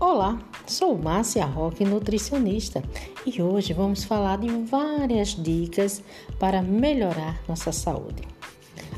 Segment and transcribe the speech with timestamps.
[0.00, 2.80] Olá, sou Márcia Roque, nutricionista,
[3.26, 6.04] e hoje vamos falar de várias dicas
[6.38, 8.22] para melhorar nossa saúde.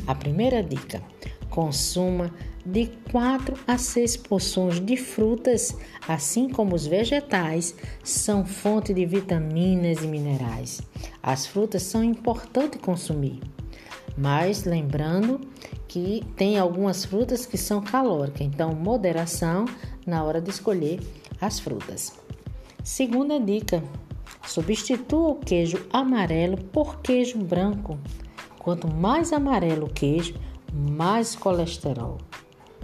[0.06, 1.02] A primeira dica:
[1.48, 2.30] consuma
[2.66, 5.74] de 4 a 6 porções de frutas,
[6.06, 7.74] assim como os vegetais,
[8.04, 10.82] são fonte de vitaminas e minerais.
[11.22, 13.40] As frutas são importantes consumir,
[14.18, 15.40] mas lembrando
[15.88, 19.64] que tem algumas frutas que são calóricas, então moderação
[20.10, 21.00] na hora de escolher
[21.40, 22.12] as frutas.
[22.82, 23.82] Segunda dica:
[24.46, 27.98] substitua o queijo amarelo por queijo branco.
[28.58, 30.34] Quanto mais amarelo o queijo,
[30.72, 32.18] mais colesterol.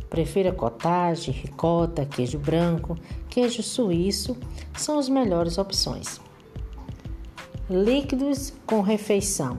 [0.08, 2.96] Prefira cottage, ricota, queijo branco,
[3.28, 4.36] queijo suíço,
[4.74, 6.20] são as melhores opções.
[7.68, 9.58] Líquidos com refeição.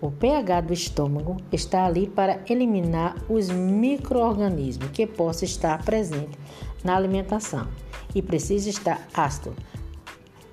[0.00, 6.38] O pH do estômago está ali para eliminar os microorganismos que possam estar presentes
[6.82, 7.68] na alimentação
[8.14, 9.54] e precisa estar ácido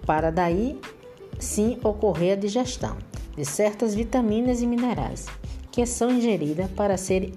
[0.05, 0.79] para daí
[1.39, 2.97] sim ocorrer a digestão
[3.35, 5.27] de certas vitaminas e minerais
[5.71, 7.33] que são ingeridas para serem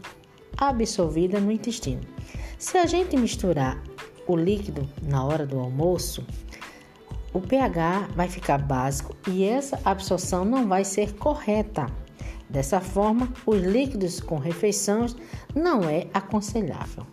[0.57, 2.01] absorvidas no intestino.
[2.59, 3.83] Se a gente misturar
[4.27, 6.25] o líquido na hora do almoço,
[7.33, 11.87] o pH vai ficar básico e essa absorção não vai ser correta.
[12.51, 15.15] Dessa forma, os líquidos com refeições
[15.55, 17.07] não é aconselhável.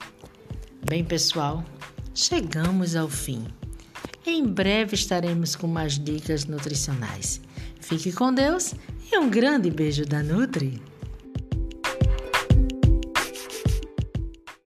[0.90, 1.64] Bem, pessoal,
[2.14, 3.46] chegamos ao fim.
[4.26, 7.40] Em breve estaremos com mais dicas nutricionais.
[7.80, 8.74] Fique com Deus
[9.12, 10.82] e um grande beijo da Nutri.